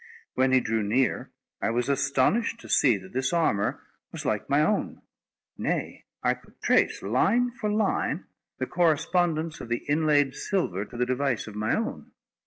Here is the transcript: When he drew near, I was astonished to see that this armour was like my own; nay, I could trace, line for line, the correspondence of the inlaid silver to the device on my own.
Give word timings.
When 0.33 0.51
he 0.51 0.59
drew 0.59 0.81
near, 0.81 1.29
I 1.61 1.69
was 1.69 1.87
astonished 1.87 2.59
to 2.61 2.67
see 2.69 2.97
that 2.97 3.13
this 3.13 3.31
armour 3.31 3.83
was 4.11 4.25
like 4.25 4.49
my 4.49 4.59
own; 4.61 5.03
nay, 5.59 6.05
I 6.23 6.33
could 6.33 6.59
trace, 6.59 7.03
line 7.03 7.51
for 7.51 7.69
line, 7.69 8.23
the 8.57 8.65
correspondence 8.65 9.61
of 9.61 9.69
the 9.69 9.85
inlaid 9.87 10.33
silver 10.33 10.85
to 10.85 10.97
the 10.97 11.05
device 11.05 11.47
on 11.47 11.55
my 11.59 11.75
own. 11.75 12.13